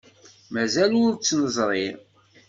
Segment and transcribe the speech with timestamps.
[0.53, 1.87] Mazal ur tt-neẓri.